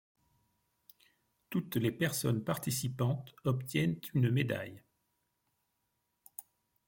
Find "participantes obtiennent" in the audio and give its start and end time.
2.43-3.99